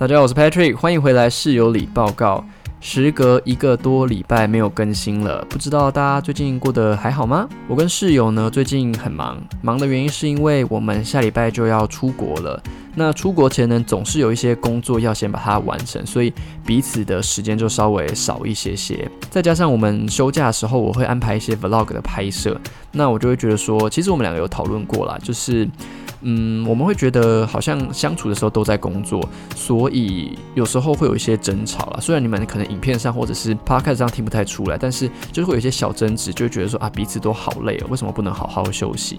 [0.00, 2.42] 大家好，我是 Patrick，欢迎回来室友里报告。
[2.80, 7.46] 时隔一个多礼拜没有更新了，不知道大家最近过得还好吗？
[7.68, 12.62] 我跟室友呢最近很忙，忙的原因是因为我们下礼拜就要出国了。
[12.94, 16.32] 那出国前呢，总是有一些工作要先把它完成，所以
[16.64, 19.06] 彼此的时间就稍微少一些些。
[19.28, 22.58] 再加上我们休假的时候，我会安排一些 vlog 的拍摄，
[22.92, 25.68] 那我就会觉得说，其实我们两个有讨论过啦，就是。
[26.22, 31.98] 嗯，我们会觉得好像相处的时候都在工作，所以有时候会有一些争吵啦。
[32.00, 39.18] 虽然你们可能影片上或者是 podcast 上听不太出来，但是就是会有一些小争执，就会觉得说啊，彼此都好累哦，为什么不能好好休息？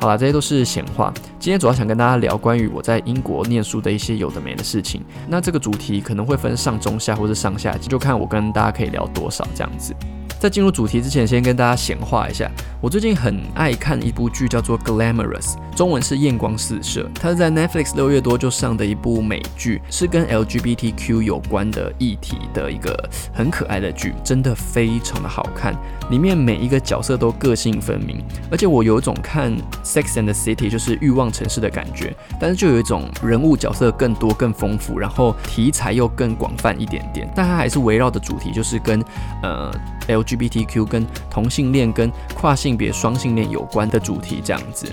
[0.00, 1.14] 好啦，这些都是闲话。
[1.38, 5.00] 今天主要想跟大家聊关于我在英国念书的一些有的没的事情。
[5.28, 9.94] 那这个主题可能会分上中下或者上下集，就看我跟大家可以聊多少这样子。
[10.38, 12.50] 在进入主题之前，先跟大家闲话一下。
[12.80, 17.02] 我最近很爱看一部剧，叫做《Glamorous》，中文是《艳光四射》。
[17.14, 25.74] 它是在 Netflix 六月多就上的一部美剧，是跟 LGBTQ 有关的议题的一个很可爱的剧，真的非常的好看。
[26.10, 29.52] 里面每一个角色都个性分明，而且我有一种看
[29.84, 37.30] 《Sex and the City》就是欲望城市的感觉，但是就有一种人物角色更多、更丰富，然后题材又更广泛一点点。
[37.32, 39.00] 但它还是围绕的主题就是跟
[39.44, 39.72] 呃。
[40.08, 44.86] LGBTQ 跟同性恋跟跨性别双性恋有关的主题这样子，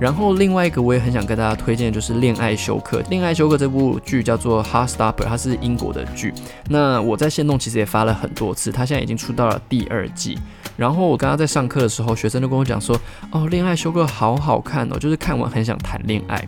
[0.00, 3.00] 然后另外一个我也很想跟大家推荐的就是《恋爱休克》。
[3.08, 6.32] 《恋爱休克》这部剧叫做《Heart Stopper》，它是英国的剧。
[6.68, 10.38] 那我在线动其实也发了很多次，它现在已经出到了第二季。
[10.76, 12.94] 然后我刚刚在上课的时候，学生就跟我讲说
[13.32, 16.46] ：“哦，《恋爱休克》好好看哦，就是看完很想谈恋爱。”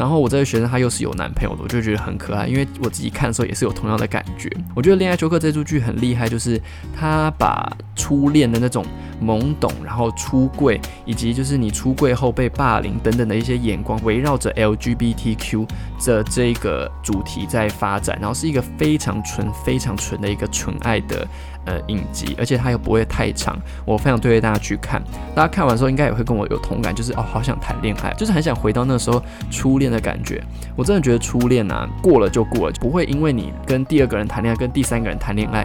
[0.00, 4.50] 然后我这个学生他又是有男朋友的，我就觉得很可爱，因为我自己看的时候也是有同样的感觉。
[4.74, 6.58] 我觉得《恋爱休克》这部剧很厉害，就是
[6.98, 8.82] 他把初恋的那种
[9.22, 15.68] 懵懂，然后出柜，以及就是你出柜后被霸凌等等的一些眼光，围绕着 LGBTQ
[16.06, 21.28] 的这个主题在发展，然后是一个非常纯、非常纯的一个纯爱的。
[21.70, 25.00] 呃，影集，而且它又不会太长，我非常推荐大家去看。
[25.36, 29.22] 大家看完之后，应该也会跟我有同感，就是哦，好想谈恋爱，就是很想回到那时候
[29.52, 30.42] 初恋的感觉。
[30.74, 35.64] 我真的觉得初恋啊，过了就过了，不会因为你跟第二个人谈恋爱，跟第三个人谈恋爱。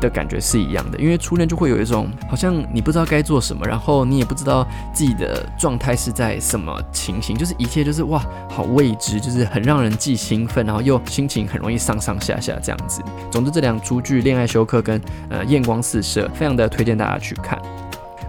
[0.00, 13.02] 的感觉是一样的，因为初恋就会有一种好像你不知道该做什么，然后你也不知道自己的状态是在什么情形，就是一切就是哇，好未知，就是很让人既兴奋，然后又心情很容易上上下下这样子。
[13.30, 17.60] 总之，这两出剧《恋爱休克》跟呃《艳光四射》非常的推荐大家去看。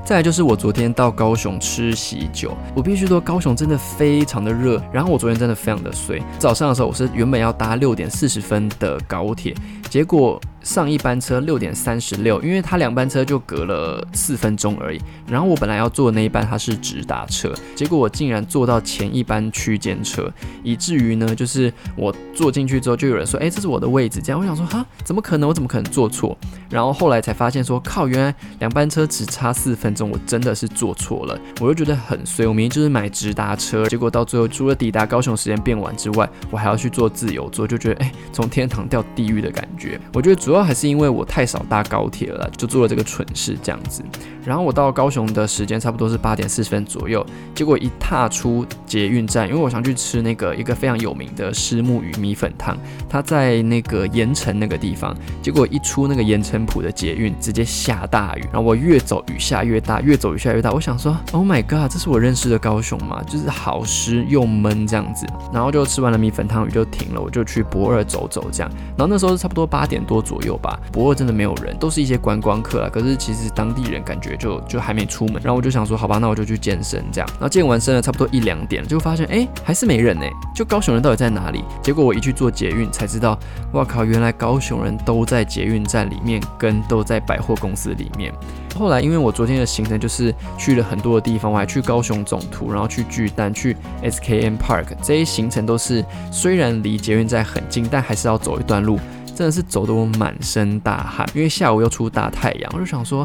[0.06, 6.24] 再来就是我昨天到高雄吃喜酒，我必须说高雄真的非常的热，然后我昨天真的非常的睡。
[6.40, 9.54] 早上的时候我是原本要搭六点四十分的高铁，
[9.90, 10.40] 结果。
[10.64, 15.00] 上一班车六点三十六，因为它两班车就隔了四分钟而已。
[15.26, 20.30] 然后我本来要坐的那一班它是直达车，结果我竟然坐到前一班区间车，
[20.64, 24.20] 以至于呢，就是我坐进去之后就有人说，哎，这是我的位置。
[24.22, 25.48] 这样我想说，哈，怎么可能？
[25.48, 26.38] 我怎么可能坐错？
[26.70, 31.40] 然后后来才发现说，靠，原来两班车只差四分钟，我真的是坐错了。
[31.62, 39.77] 我就觉得很衰，我明明就是买直达车，结果到最后除了抵达高雄时间变晚之外，我还要去坐自由座，就觉得哎，从天堂掉地狱的感觉。
[40.14, 40.68] 我觉得主要。
[40.68, 44.04] 还是因为我太少搭高铁了，就做了这个蠢事这样子。
[44.44, 52.78] 然后我到高雄的时间差不多是八点四十分左右，结果一踏出捷运站，因为我想去吃那个一个非常有名的虱目鱼米粉汤，
[53.08, 55.16] 它在那个盐城那个地方。
[55.42, 60.72] 结果一出那个盐城埔的捷运，直接下大雨，然后我越走雨下越大，越走雨下越大。
[60.72, 63.22] 我想说，Oh my god，这是我认识的高雄吗？
[63.24, 65.26] 就是好湿又闷这样子。
[65.54, 68.72] 然后就吃完了米粉汤，雨就停了，我就去博二走走这样。
[68.98, 70.58] 然后那时候是差不多八点多左右。
[70.58, 72.90] 吧，不过真的没有人，都是一些观光客啊。
[72.92, 77.30] 可是其实当地人感觉就就还没出门，然后我就想说，好吧，那我就去健身这样。
[77.34, 80.26] 然后健完身了，差不多一两点，就发现哎，还是没人呢。
[80.56, 81.64] 就高雄人到底在哪里？
[81.84, 83.38] 结果我一去做捷运才知道，
[83.74, 88.34] 哇靠，原来高雄人都在捷运站里面，跟都在百货公司里面。
[88.76, 99.00] 后来因为我昨天的行程就是去了很多的地方，我还去高雄总图，然后去巨蛋，去 SKM Park，这些行程都是虽然离捷运站很近，但还是要走一段路。
[99.38, 103.24] 真的是走得我满身大汗，因为下午又出大太阳，我就想说，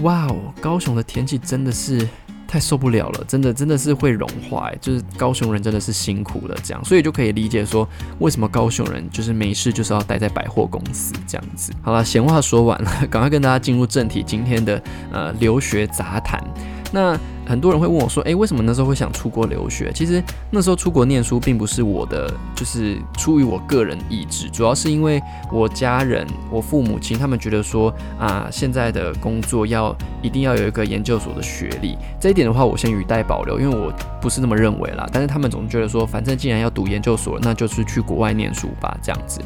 [0.00, 2.08] 哇哦，高雄的天气真的是
[2.48, 7.86] 太受不了了，真的真的是会融化，就是高雄人真的是辛苦了这样，所以就可以理解说，
[8.18, 11.70] 为什么高雄人就是没事就是要待在百货公司这样子。
[11.82, 14.82] 好了，闲话说完了， 赶快跟大家进入正题，今天的
[15.12, 16.42] 呃留学杂谈。
[16.90, 17.14] 那
[17.52, 19.92] 很多人会问我说，诶，为什么那时候会想出国留学？
[19.94, 25.20] 其实那时候出国念书并不是我的，就是出于我个人意志，主要是因为
[25.52, 35.06] 我家人，我父母亲他们觉得说，啊，现在的工作要一定要有一个研究所的学历，这一点的话，我先语带保留，因为我不是那么认为啦。
[35.12, 39.42] 但是他们总觉得说，反正既然要读研究所，那就是去国外念书吧，这样子。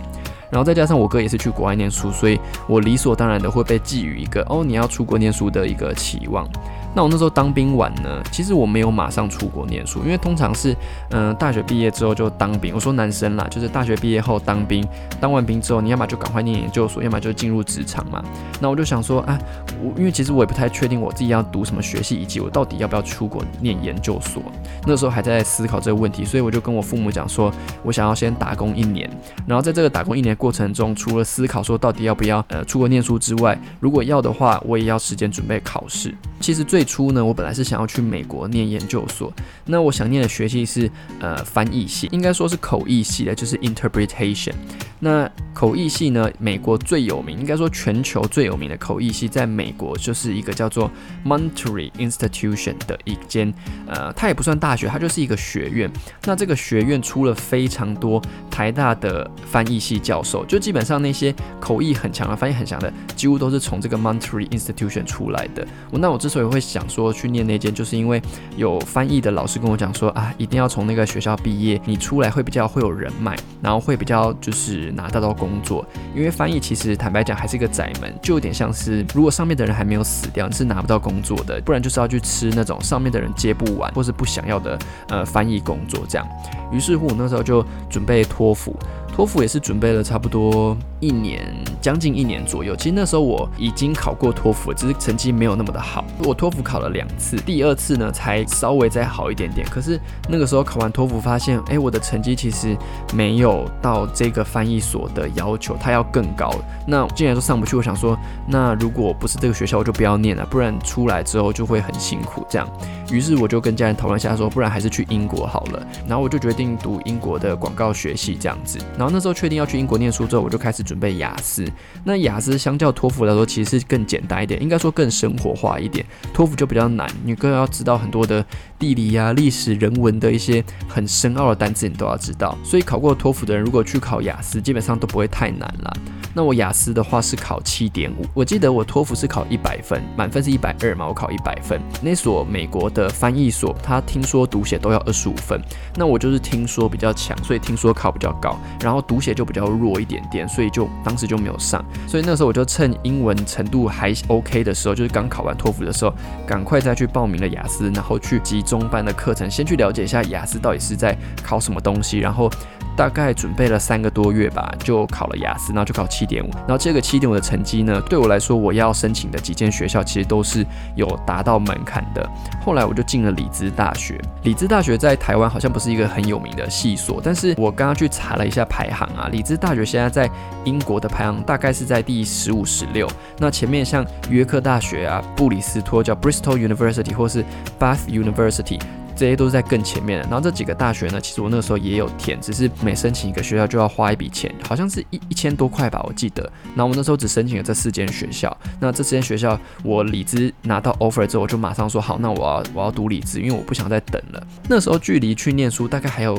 [0.49, 2.39] 然后再加上我哥也是去国外念书，所以
[2.69, 6.49] 我理所当然的会被寄予一个哦，你要出国念书的一个期望。
[6.97, 10.75] 那我那时候当兵完呢，其实我没有马上出国念书，因为通常是，
[11.11, 12.75] 嗯，大学毕业之后就当兵。
[12.75, 14.83] 我说男生啦，就是大学毕业后当兵，
[15.21, 18.25] 当完兵之后，你要么就赶快念研究所，要么就进入职场嘛。
[18.63, 19.39] 那我就想说，啊，
[19.83, 24.43] 我因为其实我也不太确定我自己要读什么学系，以及我到底要不要出国念研究所。
[24.87, 27.53] 那时候还在思考这个问题，所以我就跟我父母讲说，
[27.83, 29.07] 我想要先打工一年，
[29.47, 36.15] 然后在这个打工一年过程中，除了思考说到底要不要呃出国念书之外，如果要的话，我也要时间准备考试。
[36.41, 39.33] 其实最初呢，我本来是想要去美国念研究所。
[39.67, 40.91] 那我想念的学系是
[41.21, 44.53] 呃翻译系，应该说是口译系的，就是 interpretation。
[44.99, 50.91] 那口译系呢，美国最有名，应该说全球最有名的口译系，在美国就是一个叫做
[51.23, 53.53] m o n t r e y Institution 的一间，
[53.87, 55.91] 呃，它也不算大学，它就是一个学院。
[56.25, 65.67] 那这个学院出了非常多台大的翻译系教授，就基本上那些口译很强的、翻译很强的，几乎都是从这个 m o n t r e y Institution 出来的。
[65.91, 68.21] 我那我之所以会讲说去念那间，就是因为
[68.55, 75.87] 有翻译的老师跟我讲说啊，一定要从那个学校毕业，你出来会比较会有人脉，然后会比较就是拿到到工作。
[76.15, 86.29] 因为翻译其实坦白讲还是一个窄门，就有点像是如果上面的人还没有死掉，你是拿不到工作的，不然就是要去吃那种上面的人接不完或是不想要的呃翻译工作这样。
[86.71, 88.77] 于是乎，我那时候就准备托福。
[89.17, 92.77] 托福也是准备了差不多一年，将近一年左右。
[92.77, 96.05] 其实那时候我已经考过托福，只是成绩没有那么的好。
[96.19, 99.67] 我托福考了两次，第二次呢才稍微再好一点点。
[99.71, 99.99] 可是
[100.29, 102.77] 那个时候考完托福，发现哎，我的成绩其实
[103.15, 106.55] 没有到这个翻译所的要求，它要更高。
[106.87, 112.47] 那既然说上不去，我想说，那如果不是这个学校，我就不要念了，不然出来之后就会很辛苦。
[112.51, 112.69] 这样，
[113.11, 115.87] 于是我就跟家人讨论一下说，不然还是去英国好了。
[116.07, 118.79] 然后我就决定读英国的广告学系这样子。
[118.99, 121.65] 然后然后那时候确定要去英国念书之后，我就开始准备雅思。
[122.03, 126.05] 那雅思相较托福来说，其实是更简单一点，应该说更生活化一点。
[126.35, 128.45] 托福就比较难，你更要知道很多的
[128.81, 132.59] 地理呀、历史、人文的一些很深奥的单词，你都要知道。
[132.65, 135.97] 所以考过托福的人，如果去考雅思，基本上都不会太难了。
[136.37, 141.81] 那我雅思的话是考七点五，我记得我托福是考一百分，满分是一百二嘛，我考一百分。
[142.03, 145.59] 那所美国的翻译所，他听说读写都要二十五分，
[145.95, 151.83] 那我就是听说比较强，所以听说考比较高，然后读写就比较弱一点点，所以就当时就没有上。
[152.07, 156.13] 所以那时候我就趁英文程度还 OK 的时候，就是刚考完托福的时候，
[156.47, 162.51] 赶快再去报名了雅思，然后去集中班的课程，先去了解一下雅思到底是在考什么东西，然后。
[162.97, 166.49] 大概准备了三个多月吧，就考了雅思，然后就考七点五。
[166.67, 172.29] 然后这个七点五的成绩呢，对我来说，我要申请的几间学校其实都是有达到门槛的。
[172.65, 174.21] 后来我就进了李兹大学。
[174.43, 180.31] 李兹大学在台湾好像不是一个很有名的系所，但是我刚刚去查了一下排行啊，李兹大学现在在
[180.65, 183.07] 英国的排行大概是在第十五、十六。
[183.39, 187.45] 那前面像约克大学啊、布里斯托叫 Bristol University 或是
[187.79, 188.81] Bath University。
[189.17, 196.49] 这些都是在更前面的，然后这几个大学呢，其实我那个时候也有填，只是每申请一个学校就要花一笔钱，好像是一一千多块吧，我记得。
[196.75, 204.47] 那我那时候只申请了这四间学校，那这四间学校我理资拿到 offer 之后，我就马上说好，那我要我要读理资，因为我不想再等了。
[204.69, 206.39] 那时候距离去念书大概还有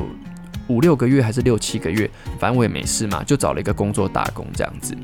[0.67, 4.95] 五六个月还是六七个月，反正我也没事嘛，就找了一个工作打工这样子。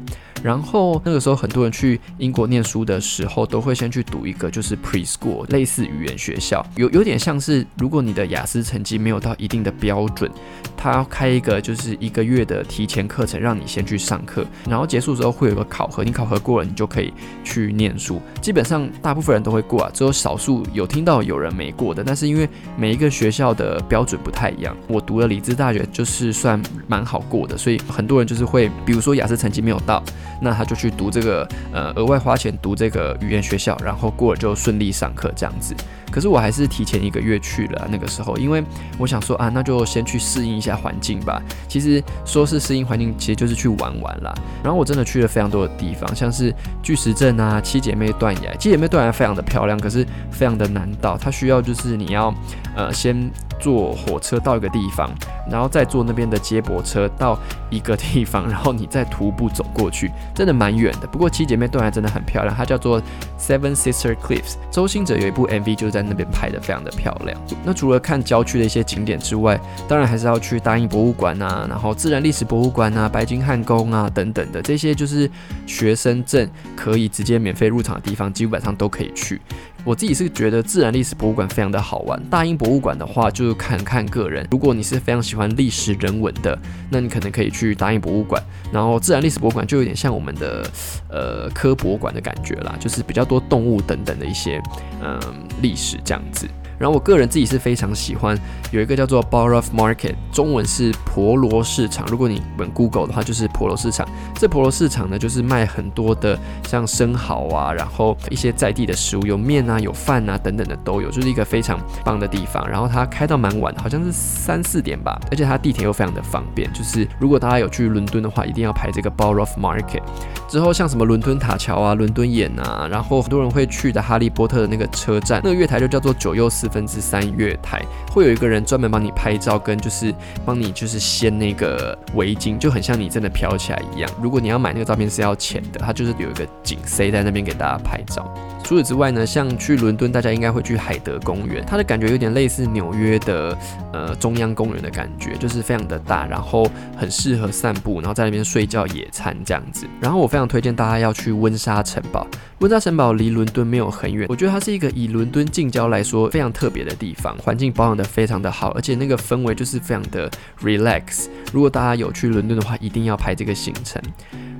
[0.43, 10.29] 然后那个时候，很多人去英国念书的时候，都会先去读一个就是 preschool 类似语言学校，有有点像是如果你的雅思成绩没有到一定的标准，
[10.75, 17.13] 他开一个就是一个月的提前课程，让你先去上课，然后结束之后会有个考核，你考核过了，你就可以
[17.45, 18.21] 去念书。
[18.41, 22.03] 基本上大部分人都会过啊，只有少数有听到有人没过的。
[22.03, 30.03] 但是因为每一个学校的标准不太一样，我读了理资大学就是算蛮好过的，所以很多人就是会，比如说雅思成绩没有到。
[30.43, 35.73] 那他就去读这个，呃，额外花钱读这个语言学校，然后过了就顺利上课这样子。
[36.12, 38.63] 可是我还是提前一个月去了那个时候，因为
[39.00, 41.41] 我想说啊，那就先去适应一下环境吧。
[41.67, 44.31] 其实说是适应环境，其实就是去玩玩啦。
[44.63, 48.53] 然后我真的去了非常多的地方，像是巨石阵啊、七姐妹断崖。
[48.57, 52.31] 七姐妹断崖非常的漂亮，可是非常的难到，它需要就是你要
[52.75, 53.31] 呃先。
[53.63, 55.10] 坐火车到一个地方，
[55.50, 57.39] 然后再坐那边的接驳车到
[57.70, 61.08] 一个地方，然后你再徒步走过去，真的蛮远的。
[61.08, 63.01] 不过七姐妹断崖真的很漂亮，它叫做
[63.39, 64.55] Seven Sister Cliffs。
[64.70, 67.39] 周星哲有一部 MV 就是在那边拍的，非常的漂亮。
[67.63, 75.32] 那除了看郊区的一些景点之外，当然还是要去大英博物馆啊，然后自然历史博物馆啊、白金汉宫啊等等的这些，就是
[75.65, 79.39] 学生证可以直接免费入场的地方，基本上都可以去。
[79.86, 84.48] 我自己是觉得自然历史博物馆非常的好玩，大英博物馆的话就是看看个人。
[84.50, 86.58] 如果你是非常喜欢历史人文的，
[86.90, 88.42] 那你可能可以去大英博物馆。
[88.72, 90.66] 然后自然历史博物馆就有点像我们的
[91.10, 94.62] 呃科博馆的感觉啦，就是比较多动物等等的一些
[95.02, 95.20] 嗯
[95.62, 96.48] 历史这样子。
[96.84, 98.38] 然后我个人自己是非常喜欢
[98.72, 102.06] 有一个叫做 Borough Market，中文是婆罗市场。
[102.08, 104.06] 如果你问 Google 的话，就是婆罗市场。
[104.36, 106.38] 这婆罗市场呢，就是卖很多的
[106.68, 112.70] 像生蚝啊，然后一些在地的食物，有面啊，有饭啊等等的都有，就是一个非常棒的地方。
[112.70, 116.70] 然后它开到蛮晚，好像是三四点吧，而且它地铁又非常的方便。
[116.74, 120.02] 就是如果大家有去伦敦的话，一定要排这个 Borough Market。
[120.50, 130.13] 之后像什么伦敦塔桥啊、伦敦眼啊，然后很多人会去的哈利波特的那个车站，那个月台就叫做九又四分之三月台，会有一个人专门帮你拍照，跟就是
[130.44, 134.12] 帮你就是掀那个围巾，就很像你真的飘起来一样。
[134.22, 138.27] 如果你要买那个照片是要钱的，它就是有一个景塞在那边给大家拍照。
[138.63, 143.55] 除此之外呢，像去伦敦，大家应该会去海德公园，它的感觉有点类似纽约的
[143.91, 146.65] 呃中央公园的感觉，就是非常的大，然后
[146.98, 149.86] 很适合散步，然后在那边睡觉、野餐这样子。
[150.00, 152.25] 然后我非常推荐大家要去温莎城堡，
[152.60, 161.27] 温莎城堡离伦敦没有很远，我觉得它是一个以伦敦近郊来说非常特别的地方，环境保养的非常的好，而且那个氛围就是非常的 relax。
[161.51, 164.01] 如果大家有去伦敦的话，一定要排这个行程。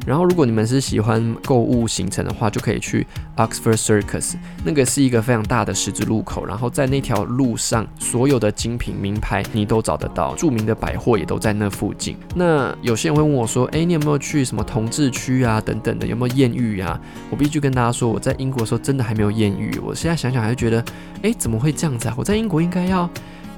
[0.05, 3.05] 然后，如果你们是喜欢购物行程的话，就可以去
[3.38, 6.45] Oxford Circus，那个是一个非常大的十字路口。
[6.45, 12.17] 然后在那条路上，所有的精品名牌你都找得到，著名的百货也都在那附近。
[12.36, 15.62] 那有些人会问我说：“诶，你有没有去什么同志区啊？
[15.62, 17.00] 等等的，有没有艳遇啊？”
[17.31, 19.79] 我必须跟大家说，我在英国的时候真的还没有艳遇。
[19.83, 20.83] 我现在想想还是觉得，
[21.22, 22.15] 诶，怎么会这样子啊？
[22.17, 23.10] 我在英国应该要，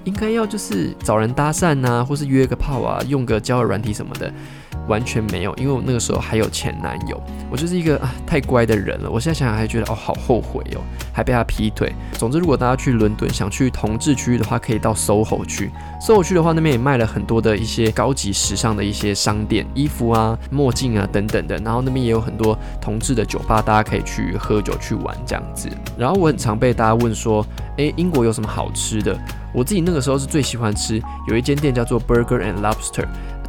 [0.04, 4.32] 应该要就是找人搭讪呐，或是约个炮啊，用个交友软体什么的。
[4.88, 9.10] 完全没有，因为我那个时候还有前男友，我就是一个啊太乖的人了。
[9.10, 11.94] 我现在想想还觉得哦好后悔哦，还被他劈腿。
[12.13, 15.72] 总之，如果大家去伦敦想去同志区域的话，可以到 SOHO 区。
[16.01, 21.58] SOHO 区的话，那边也卖了很多的一些高级时尚的一些商店，衣服啊、墨镜啊等等的。
[21.58, 25.67] 然后那边也有很多同志的酒吧，大家可以去喝酒去玩这样子。
[25.98, 27.46] 然后我很常被大家问说，
[27.77, 29.17] 诶，英国有什么好吃的？
[29.53, 33.05] 我自己那个时候是最喜欢吃有一间店叫做 Burger and Lobster。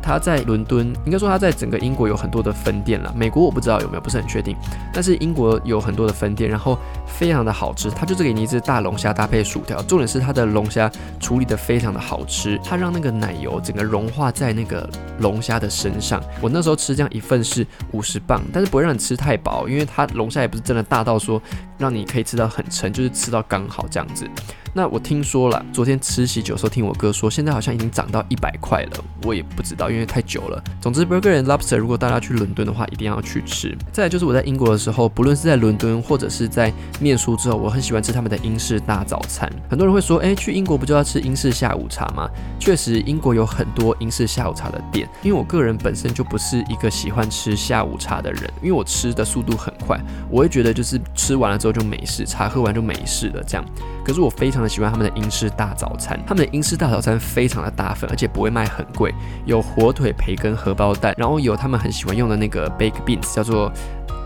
[0.07, 3.13] 它在伦敦，应该说它在整个英国有很多的分店了。
[3.17, 4.57] 美国我不知道有没有，不是很确定。
[4.93, 7.91] 但是英国有很多的分店，然后非常的好吃。
[7.91, 16.23] 它就是给你一只大龙虾搭配薯条，重点是它的龙虾处理的非常的好吃，它让那个奶油整个融化在那个龙虾的身上。
[16.41, 21.43] 我那时候吃这样一份是五十磅，但是不会让你吃太饱，因为它龙虾也不是真的大到说
[21.79, 24.25] 让你可以吃到很撑，就是吃到刚好这样子。
[24.73, 30.63] 那我听说了，昨天吃喜酒的时候听我哥说，现在好像已经涨到一百块了，我也不知道，因为太久了。
[30.81, 33.77] 总之，Burger and Lobster，如果大家去伦敦的话，一定要去吃。
[33.91, 39.51] 再来就是我在英国的时候，不论是在伦敦或者是在念书之后，我很喜欢吃他们的英式大早餐。
[39.71, 42.29] 很多人会说，哎，去英国不就要吃英式下午茶吗？
[42.61, 45.09] 确实，英国有很多英式下午茶的店。
[45.23, 49.99] 因为我个人本身就不是一个喜欢吃下午茶的人，因为我吃的速度很快，
[50.31, 53.65] 我会觉得就是吃完了之后就没事，茶喝完就没事了这样。
[54.05, 59.13] 可是我非常的喜欢他们的英式大早餐，他们的英式大早餐非常的大份，而且不会卖很贵，
[59.45, 63.71] 有火腿、培根、荷包蛋，然后有他们很喜欢用的那个 baked beans，叫做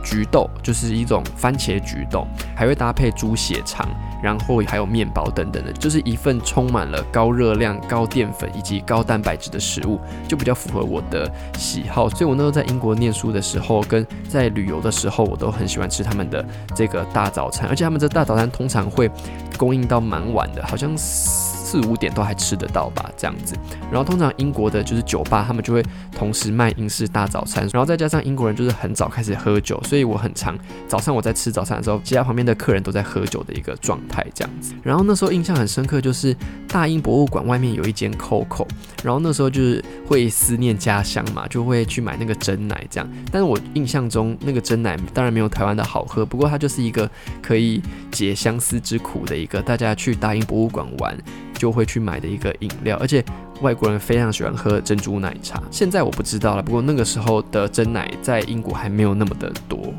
[0.03, 3.89] 菊豆，就是一种番茄菊豆，还会搭配猪血肠。
[4.23, 12.07] 然后还有面包等等的，就是一份充满了高热量、高淀粉以及高蛋白质的食物，就比较符合我的喜好。
[12.07, 19.11] 所以我那时候在英国念书的时候，跟在旅游的时候，我都很喜欢吃他们的这个大早餐，而且他们这大早餐通常会
[19.57, 20.95] 供应到蛮晚的，好像
[21.71, 23.55] 四五点都还吃得到吧，这样子。
[23.93, 30.59] 然后通常英国的就是酒吧，他们就会同时卖英式大早餐，然后再加上英国人就是很早开始喝酒，所以我很常
[30.89, 34.75] 早上我在吃早餐的时候，其他旁边的客人都在喝酒的一个状态这样子。
[34.83, 36.37] 然后那时候印象很深刻，就是
[36.67, 38.67] 大英博物馆外面有一间 Coco，
[39.05, 43.09] 然后那时候就是会思念家乡嘛，就会去买那个真奶这样。
[43.31, 47.09] 但是我印象中那个真奶当然没有台湾的好喝，不过它就是一个
[47.41, 51.17] 可以解相思之苦的一个，大家去大英博物馆玩。
[51.61, 53.23] 就会去买的一个饮料，而且
[53.61, 55.63] 外国人非常喜欢喝珍珠奶茶。
[55.71, 59.93] 现在我不知道了，不过那个时候的真奶在英国还没有那么的多。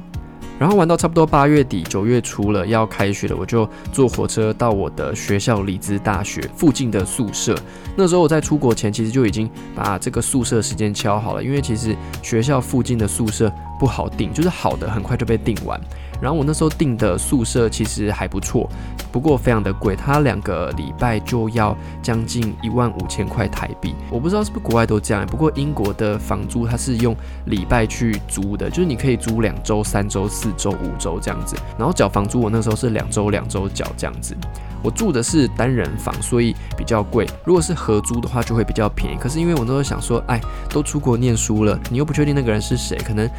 [0.57, 7.55] 然后玩到差不多八月底九月初了，要开学了，我就坐火车到我的学校里兹大学附近的宿舍。
[7.95, 13.51] 那时候我在出国前其实就已经把这个宿舍时间敲好了，因为其实学校附近的宿舍
[13.81, 15.81] 不好订，就是好的很快就被订完。
[16.21, 18.69] 然后我那时候订的宿舍其实还不错，
[19.11, 23.95] 不过非常的贵，它两个礼拜就要将近一万五千块台币。
[24.11, 31.55] 我不知道是不是国外都这样，不过英国的房租它是用礼拜去租的，就是你可以租两周、三周、四周、五周这样子。
[31.75, 34.37] 然后缴房租，我那时候是两周两周缴这样子。
[34.83, 37.27] 我住的是单人房，所以比较贵。
[37.45, 39.17] 如果是合租的话，就会比较便宜。
[39.19, 43.29] 可是因为我那时候想说，哎，都出国念书了，你又不确定那个人是谁，可能，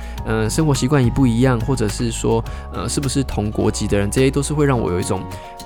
[0.48, 5.22] 生活习惯也不一样，或者是说，呃，是不是同国籍的人，这些都是会让我有一种。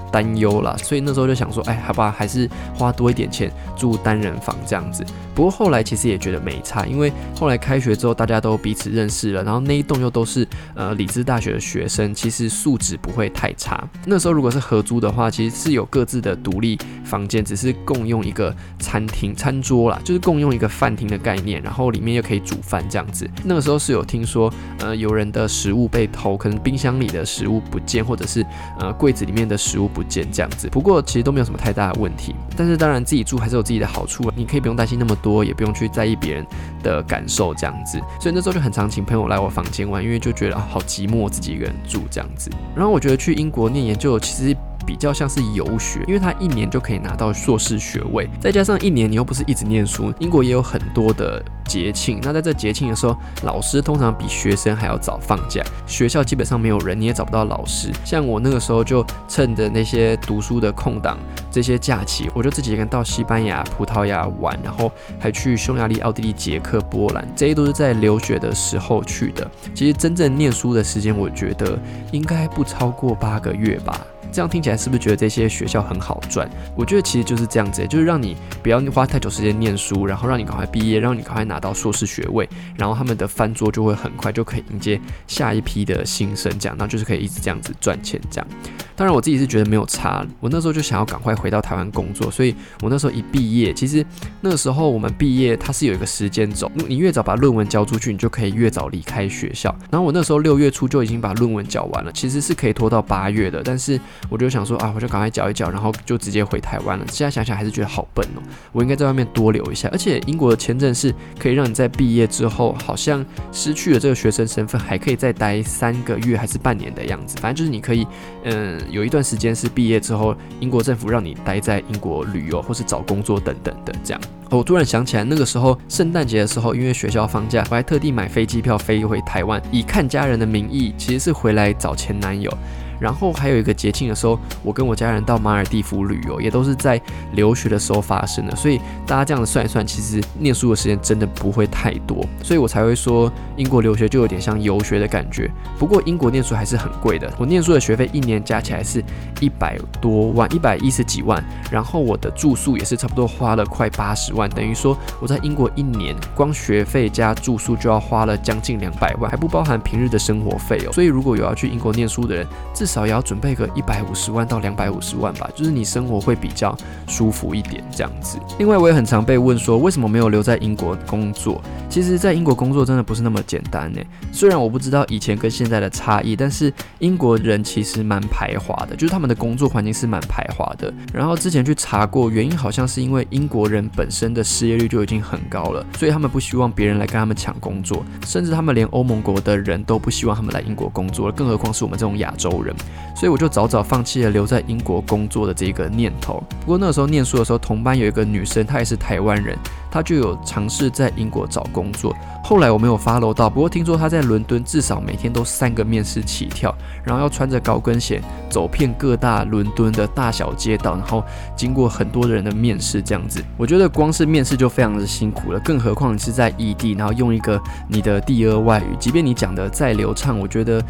[0.08, 5.04] 担忧啦，所以那时候就想说，哎，好吧，还是花多一点钱住单人房这样子。
[5.34, 13.86] 不过后来其实也觉得没差，因为后来开学之后大家都彼此认识了，然后那一栋又都是呃理智大学的学生，其实素质不会太差。
[14.06, 23.28] 那时候如果是合租的话，其实是有各自的独立房间，只是共用一个餐厅餐桌啦，就是共用一个饭厅的概念，然后里面又可以煮饭这样子。
[23.44, 28.44] 那个时候是有听说，呃，有人的食物被偷，可能冰箱里的食物不见，或者是
[28.78, 29.86] 呃柜子里面的食物。
[29.96, 32.34] 不见这样子，不过其实都没有什么太大的问题。
[32.54, 36.46] 但是当然自己住还是有自己的好处，你可以不用担心那么多，也不用去在意别人
[36.82, 37.98] 的感受这样子。
[38.20, 42.50] 所以那时候就很常请朋友来我房间玩，因为就觉得好寂寞，自己一个人住这样子。
[42.74, 44.56] 然后我觉得去英国念研究其实。
[44.86, 52.20] 比较像是游学，因为他一年就可以拿到硕士学位，再加上一年你又不是一直念书，英国也有很多的节庆。
[52.22, 57.90] 那在这节庆的时候，老师通常比学生还要早放假，学校基本上没有人，你也找不到老师。
[58.04, 61.18] 像我那个时候就趁着那些读书的空档，
[61.50, 69.50] 这些假期，我就自己一个人到西班牙、葡萄牙玩，然后还去匈牙利、奥地利、捷克、波兰，这些都是在留学的时候去的。
[69.74, 71.78] 其实真正念书的时间，我觉得
[72.12, 74.00] 应该不超过八个月吧。
[74.32, 76.48] 这样听起来是不是觉得这些学校很好赚？
[76.76, 88.46] 我觉得其实就是这样子，就是让你不要花太久时间念书，然后让你赶快毕业，让你赶快拿到硕士学位，然后他们的饭桌就会很快就可以迎接下一批的新生，这样，然后就是可以一直这样子赚钱，这样。
[88.94, 94.04] 当然我自己是觉得没有差，我那时候就想要赶快回到台湾工作，所以我那时候一毕业，其实
[94.40, 99.74] 那时候我们毕业它是有一个时间轴，你越早把论文交出去，你就可以越早离开学校。
[99.90, 107.04] 然后我那时候六月初就已经把论文交完了，其实是可以拖到八月的，但是我就想说啊，我就赶快缴一缴，然后就直接回台湾了。
[107.10, 109.88] 现在想想还是觉得好笨哦，我应该在外面多留一下。
[109.92, 118.06] 而且英国的签证是可以让你在毕业之后，好像失去了这个学生身份，还可以再待三个月还是半年的样子，反正就是你可以，
[118.44, 118.80] 嗯。
[118.90, 124.20] 有一段时间是毕业之后，英国政府让你待在英国旅游或是找工作等等的这样。
[124.48, 132.50] 我突然想起来，那个时候圣诞节的时候，因为学校放假，我还特地买飞机票飞回台湾，以看家人的名义，其实是回来找前男友。
[132.98, 137.00] 然后还有一个节庆的时候，我跟我家人到马尔蒂夫旅游，也都是在
[137.32, 138.56] 留学的时候发生的。
[138.56, 145.50] 所以大家这样子算一算，其实念书的时间真的不会太多，所以我才会说英国留学就有点像游学的感觉。
[145.78, 149.02] 不过英国念书还是很贵的，我念书的学费一年加起来是
[149.40, 151.42] 一百多万，一百一十几万。
[151.70, 160.92] 然后我的住宿也是差不多花了快八十万，等于说我在英国一年光学费加住宿就要花了将近两百万，还不包含平日的生活费哦。
[160.92, 166.72] 所以如果有要去英国念书的人，至至少也要准备个一百五十万到两百五十万吧，就是你生活会比较
[167.08, 168.38] 舒服一点这样子。
[168.60, 171.60] 另外，我也很常被问说，为什么没有留在英国工作？
[171.90, 174.00] 其实，在英国工作真的不是那么简单呢。
[174.30, 180.92] 虽然我不知道以前跟现在的差异，但是英国人其实蛮排华的，就是他们的工作环境是蛮排华的。
[181.12, 192.75] 然后之前去查过，原因好像是因为英国人本身的失业率就已经很高了，所以他们不希望别人来跟他们抢工作，甚至他们连欧盟国的人都不希望他们来英国工作了，更何况是我们这种亚洲人。
[193.14, 196.42] 所以我就早早放弃了留在英国工作的这个念头。
[196.60, 199.56] 不过那个时候念书的时候，同班有一个女生，她也是台湾人，
[199.90, 202.14] 她就有尝试在英国找工作。
[202.44, 211.24] 后来我没有 follow 到，不过听说她在伦敦至少每天都三个面试起跳，然后要穿着高跟鞋走遍各大伦敦的大小街道，然后
[211.56, 213.42] 经过很多人的面试这样子。
[213.56, 217.58] 我觉得光是面试就非常的辛苦了，更何况你是在异地，然后用一个
[217.88, 220.84] 你的第二外语，即便你讲的再流畅，我觉得。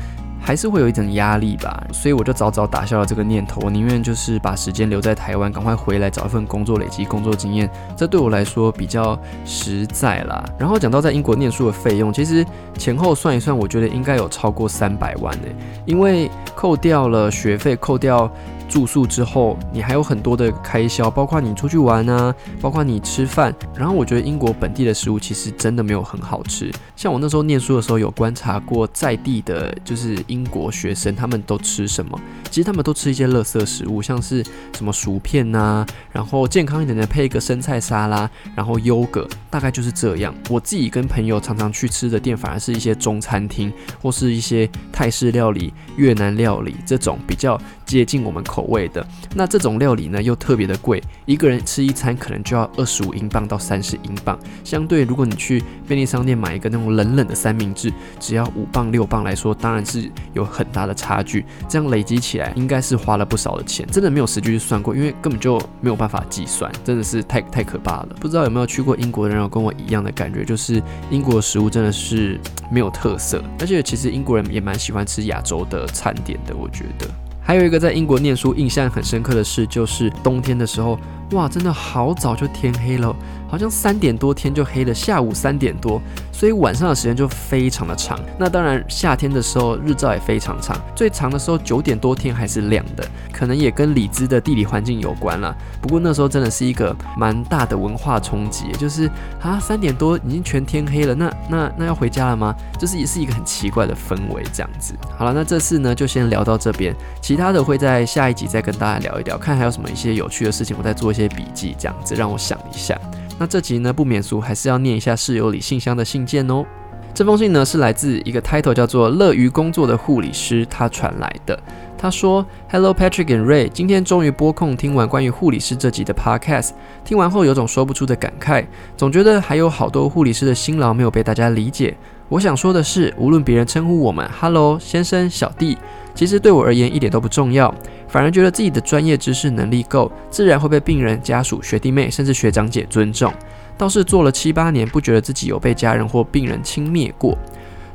[0.46, 3.60] 还是会有一种压力吧，所以我就早早打消了这个念头。
[3.64, 10.44] 我宁愿就是把时间留在台湾，赶快回来找一份工作，累积工作经验，这对我来说比较实在啦。
[10.56, 12.46] 然后讲到在英国念书的费用，其实
[12.78, 15.48] 前后算一算，我觉得应该有超过三百万呢，
[15.84, 18.30] 因为扣掉了学费，扣掉。
[18.68, 23.54] 住宿之后，你还有很多的开销，包括你出去玩啊，包括你吃饭。
[23.76, 26.72] 然后我觉得英国本地的食物其实真的没有很好吃。
[26.96, 30.46] 像我那时候念书的时候，有观察过在地的，就是英。
[30.46, 32.18] 国学生他们都吃什么。
[32.50, 40.32] 其实他们都吃一些垃圾食物，像是什么薯片呐，然后健康一点的配一个生菜沙拉，然后优格，大概就是这样。
[40.48, 49.06] 我自己跟朋友常常去吃的店，反而是一些中餐厅或是一些泰式料理、越南料理这种比较接近我们口味的。
[49.34, 54.38] 那这种料理呢，又特别的贵，一个人吃一餐可能就要二十五英镑到三十英镑。
[54.64, 61.44] 相对，如果你去便利商店买一个那种冷冷的三明治，只要五磅六磅来说，当然是有很大的差距。
[61.68, 63.86] 这样累积起来，应该是花了不少的钱。
[63.90, 68.08] 真的没有实际去算过，因为根本就没有办法计算，真的是太太可怕了。
[68.20, 77.06] 不知道有没有去过英国的人有跟我一样的感觉，就是英国的食物真的是没有特色，而且其实英国人也蛮喜欢吃亚洲的餐点的，我觉得。
[77.46, 80.98] 还有一个在英国念书印象很深刻的事，就是冬天的时候，
[81.32, 83.14] 哇，真的好早就天黑了。
[83.48, 88.18] 好像三点多天就黑了，下午三点多，所以晚上的时间就非常的长。
[88.36, 95.56] 那当然，夏天的时候日照也非常长，最长的时候九点多天还是亮的，可能也跟里兹的地理环境有关了。
[95.80, 99.08] 不过那时候真的是一个蛮大的文化冲击，就是
[99.40, 102.52] 啊三点多已经全天黑了，那那那要回家了吗？
[102.76, 104.92] 就是也是一个很奇怪的氛围这样子。
[105.16, 112.98] 好了，那这次呢就先聊到这边，其他的会在下一集再跟大家聊一聊，看还有什么一些有趣的事情，我再做些笔记，这样子让我想一下。
[113.38, 116.64] 那这集呢不免俗，还是要念一下室友里信箱的信件哦。
[117.12, 121.58] 这封信呢是来自一个 title 叫做“乐于工作的护理师”他传来的。
[121.96, 126.72] 他说：“Hello Patrick and Ray，今天终于播控听完关于护理师这集的 podcast，
[127.06, 128.66] 听完后有种说不出的感慨，
[128.98, 131.96] 总觉得还有好多护理师的辛劳没有被大家理解。
[132.28, 135.78] 我想说的是，无论别人称呼我们 Hello 先生、小弟，
[136.16, 137.72] 其实对我而言一点都不重要。”
[138.08, 143.32] 反而觉得自己的专业知识能力够，自然会被病人家属、学弟妹甚至学长姐尊重。
[143.76, 147.36] 倒是做了七八年，不觉得自己有被家人或病人轻蔑过。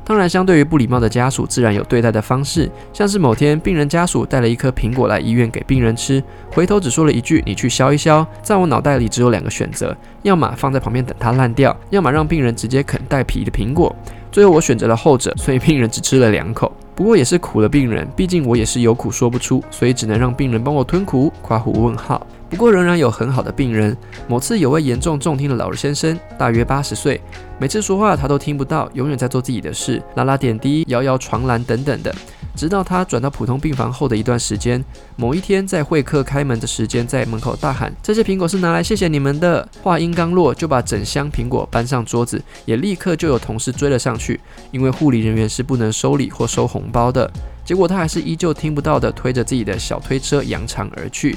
[0.04, 2.70] 当然，相对于不礼貌的家属，自然有对待的方式。
[2.92, 13.94] 像是某天，病人家属带了一颗苹果来医院给病人吃，回头只说了一句：“你去削一削。”在我脑袋里只有两个选择：要么放在旁边等它烂掉，要么让病人直接啃带皮的苹果。
[14.32, 16.70] 最后我选择了后者，所以病人只吃了两口。
[16.94, 21.32] 不过也是苦了病人，毕竟我也是有苦说不出，所以只能让病人帮我吞苦。
[21.40, 22.24] 夸胡问号。
[22.50, 23.96] 不过仍然有很好的病人。
[24.28, 27.18] 某次有位严重重听的老先生，大约八十岁，
[27.58, 32.14] 每次说话他都听不到，永远在做自己的事，拉拉点滴，摇摇床栏等等的。
[32.54, 34.84] 直到他转到普通病房后的一段时间，
[35.16, 44.38] 某一天在会客开门的时间，在门口大喊：“这些苹果是拿来谢谢你们的。”话音刚落，就把整箱苹果搬上桌子，也立刻就有同事追了上去，
[44.70, 47.30] 因为护理人员是不能收礼或收红包的。
[47.64, 51.36] 结果他还是依旧听不到的，推着自己的小推车扬长而去。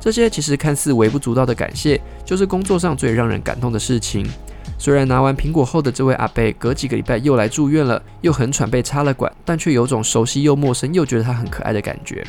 [0.00, 4.26] 这些其实看似微不足道的感谢，就是工作上最让人感动的事情。
[4.76, 12.24] 虽然拿完苹果后的这位阿贝隔几个礼拜又来住院了，又很喘被插了管，但却有种熟悉又陌生，又觉得他很可爱的感觉。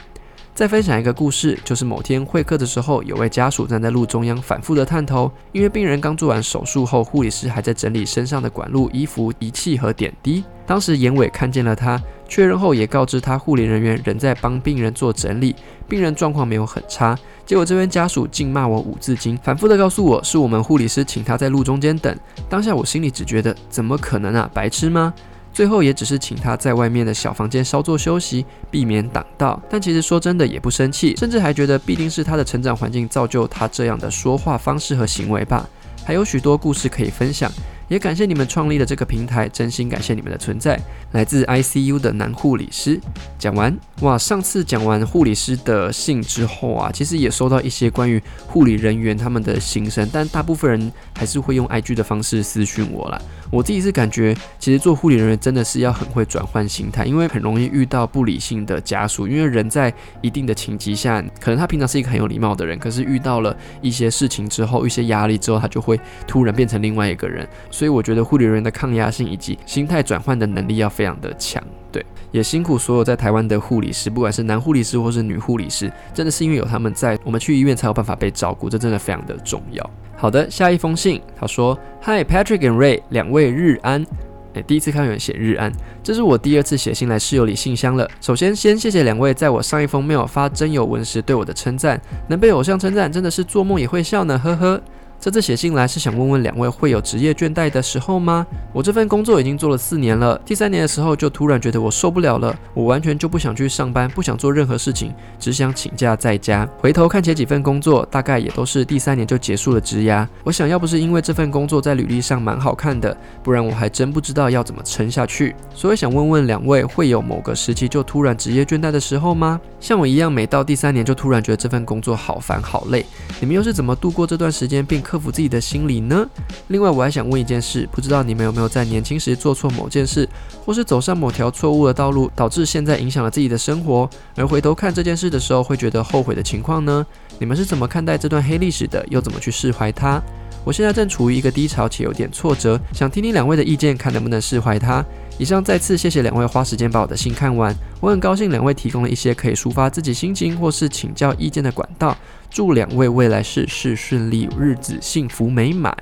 [0.55, 10.45] 再分享一个故事，就是某天会客的时候，有位家属站在路中央反复的探头，因为病人刚做完手术后，护理师还在整理身上的管路、衣服、仪器和点滴。
[10.65, 15.53] 当时严伟看见了他，确认后也告知他，护理人员仍在帮病人做整理，
[15.89, 17.19] 病人状况没有很差。
[17.45, 22.17] 结果这边家属竟骂我五字经，反复的告诉我是我们护理师请他在路中间等。
[22.47, 25.13] 当下我心里只觉得怎么可能啊，白痴吗？
[25.55, 29.57] 最后也只是请他在外面的小房间稍作休息，避免挡道。
[29.69, 35.65] 但其实说真的也不生气，甚至还觉得必定是他的成长环境造就他这样的说话方式和行为吧。
[36.03, 37.49] 还有许多故事可以分享。
[37.87, 40.79] 也感谢你们创立的这个平台，真心感谢你们的存在。
[41.11, 42.99] 来自 ICU 的男护理师
[43.39, 53.21] 讲完哇，上次讲完护理师的信之后啊，其实也收到一些关于护理人员他们的心声，但大部分人还是会用 IG 的方式私讯我啦。
[53.51, 59.27] 我自己是感觉，其实做护理人员真的是要很会转换心态，因为很容易遇到不理性的家属。
[59.27, 67.47] 因为人在一定的情急下，可能他平常是一个很有礼貌的人，可是遇到了一些事情之后，一些压力之后，他就会突然变成另外一个人。
[67.75, 71.61] 所以我觉得护理人员的抗压性以及心态转换的能力要非常的强。
[71.91, 79.91] 对，也辛苦所有在台湾的护理师，不管是男护理师或是女护理师，真的是因为有他们在，我们去医院才有办法被照顾，这真的非常的重要。
[80.15, 84.05] 好的，下一封信，他说：“Hi Patrick and Ray，两位日安。
[84.53, 85.69] 诶，第一次看有人写日安，
[86.01, 88.09] 这是我第二次写信来室友里信箱了。
[88.21, 94.81] 首先，先谢谢两位在我上一封 mail 发真有文时对我的称赞，能被偶像称赞，真的是做梦也会笑呢，呵呵。”
[95.25, 98.45] 这次写信来是想问问两位会有职业倦怠的时候吗？
[98.71, 106.69] 我这份工作已经做了四年了，第三年的时候就突然觉得我受不了了，我完全就不想去上班，不想做任何事情，只想请假在家。
[106.77, 110.27] 回头看前几份工作，大概也都是第三年就结束了职涯。
[110.43, 115.55] 我想要不是因为这份工作在履历上蛮好看的，不然我还真不知道要怎么撑下去。
[115.73, 119.59] 所以想问问两位，会有某个时期就突然职业倦怠的时候吗？
[119.79, 123.03] 像我一样，每到第三年就突然觉得这份工作好烦好累，
[123.39, 126.27] 你们又是怎么度过这段时间并克克服自己的心理呢？
[126.67, 130.27] 另外，我还想问一件事，不知道你们有没有在年轻时做错某件事，
[130.65, 137.05] 或是走上某条错误的道路，导致现在影响了自己的生活，而回头看这件事的时候会觉得后悔的情况呢？
[137.39, 139.05] 你们是怎么看待这段黑历史的？
[139.09, 140.21] 又怎么去释怀它？
[140.65, 145.05] 我现在正处于一个低潮且有点挫折，想听听两位的意见，看能不能释怀它。
[145.37, 152.17] 以上再次谢谢两位花时间把我的信看完，我很高兴两位提供了一些可以抒发自己心情或是请教意见的管道。
[152.49, 155.95] 祝两位未来事事顺利，日子幸福美满。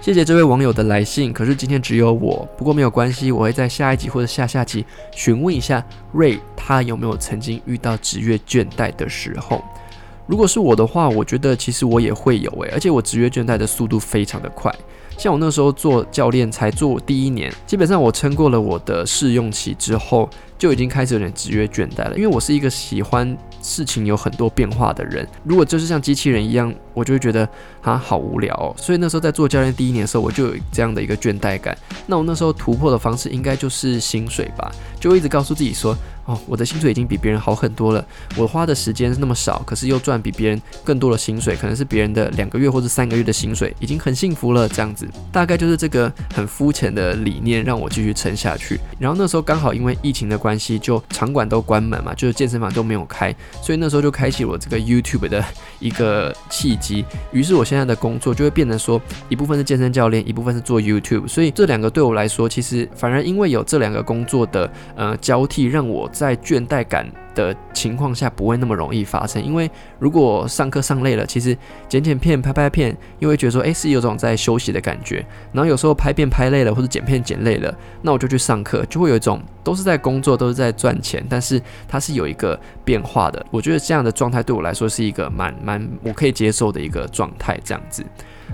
[0.00, 9.64] 谢谢这位网友的来信，可是今天只有我，不过没有关系，我会在下一集或者下下集询问一下瑞，他有没有曾经遇到职业倦怠的时候。
[10.26, 14.72] 如果是我的话，我觉得其实我也会有诶，而且我职业倦怠的速度非常的快。
[15.16, 20.28] 像我那时候做教练才做第一年，基本上我撑过了我的试用期之后，
[20.58, 22.16] 就已经开始有点职业倦怠了。
[22.16, 27.46] 因为我是一个喜欢事情有很多变化的人，如果就是像机器人一样，我就会觉得
[27.82, 28.54] 啊好无聊。
[28.54, 28.72] 哦。
[28.78, 31.76] 所以那时候在做教练第一年的时候，我就有这样的一个倦怠感。
[32.06, 35.96] 那我那时候突破的方式应该就是薪水吧，就一直告诉自己说。
[36.26, 38.04] 哦，我的薪水已经比别人好很多了。
[38.36, 44.68] 我花的时间是那么少，可是又赚比别人更多的薪水，可能是别人的两个月或者三个月的薪水，已经很幸福了。
[44.68, 48.80] 这样子，大概就是这个很肤浅的理念让我继续撑下去。
[48.98, 55.44] 然后那时候刚好因为疫情的关系，就场馆都关门嘛，就是健身房都没有开，所以那时候就开启我这个 YouTube 的
[55.78, 57.04] 一个契机。
[57.30, 61.28] 于是我现在的工作就会变成说，一部分是健身教练，一部分是做 YouTube。
[61.28, 66.10] 所以这两个对我来说，其实反而因为有这两个工作的呃交替，让我。
[66.18, 69.42] 在倦怠感的情况下，不会那么容易发生。
[69.42, 71.56] 因为如果上课上累了，其实
[71.88, 75.24] 剪剪片、拍拍片，又会觉得说，哎，是有种在休息的感觉。
[75.52, 83.44] 然后有时候拍片拍累了，或者剪片剪累了，那我就去上课，就会有一种都是在工作，都是在赚钱，但是它是有一个变化的。
[83.50, 88.04] 我觉得这样的状态对我来说是一个蛮蛮我可以接受的一个状态，这样子。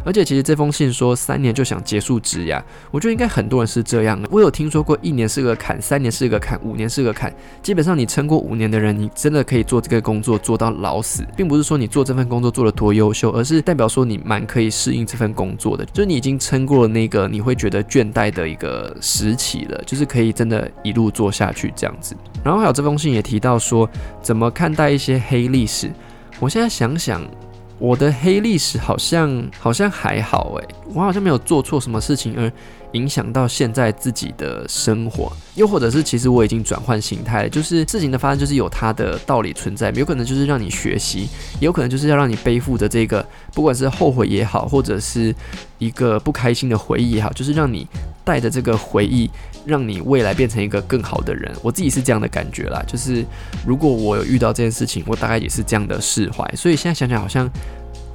[0.04, 4.28] 而且其实这封信说三年就想结束职涯，我觉得应该很多人是这样的。
[4.30, 7.32] 我有听说过一年是个坎，三年是个坎，五年是个坎。
[7.62, 22.16] 基本上你撑过五年的人，你真的可以做这个工作做到老死，并不是说你做这份工作做得多优秀，而是代表说你蛮可以适应这份工作的，就是你已经撑过了那个你会觉得倦怠的一个时期了，就是可以真的一路做下去这样子。
[22.42, 23.88] 然后还有这封信也提到说
[24.20, 25.90] 怎么看待一些黑历史，
[26.40, 27.22] 我现在想想。
[27.82, 32.50] 我的黑历史好像好像还好诶，我好像没有做错什么事情而
[32.92, 45.34] 影响到现在自己的生活，又或者是其实我已经转换心态了，就是事情的发生就是有它的道理存在，有可能就是让你学习，有可能就是要让你背负着这个，不管是后悔也好，或者是
[45.78, 47.84] 一个不开心的回忆也好，就是让你
[48.22, 49.28] 带着这个回忆。
[49.64, 52.82] 让你未来变成一个更好的人，我自己是这样的感觉啦。
[52.86, 53.24] 就是
[53.66, 56.48] 如果我有遇到这件事情，我大概也是这样的释怀。
[56.56, 57.50] 所以现在想想，好像。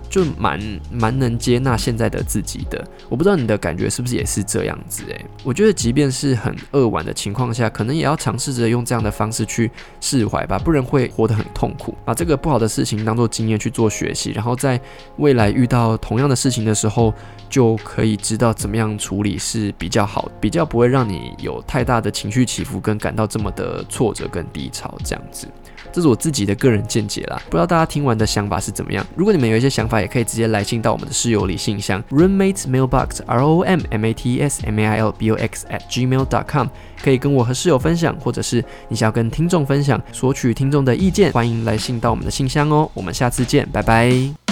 [0.09, 0.59] 就蛮
[0.91, 11.95] 蛮能接纳现在的自己的，我不知道你的感觉是不是也是这样子诶，我觉得即便是很扼腕的情况下，可能也要尝试着用这样的方式去释怀吧，不然会活得很痛苦。
[12.05, 14.79] 把这个不好的事情当做经验去做学习，然后在
[15.17, 17.13] 未来遇到同样的事情的时候，
[17.49, 25.47] 就可以知道怎么样处理是比较好，比较不会让你有太大的情绪起伏跟感到这么的挫折跟低潮这样子。
[25.97, 29.03] 这是我自己的个人见解啦，不知道大家听完的想法是怎么样？
[29.15, 35.35] 如果你们有一些想法，也可以直接来信到我们的室友里信箱 roommates mailbox r o m m a t s m a i l b o
[35.37, 36.67] x at gmail dot com，
[37.03, 42.87] 可以跟我和室友分享，或者是你想要跟听众分享，索取听众的意见，欢迎来信到我们的信箱哦。
[42.93, 44.46] 我们下次见，拜拜。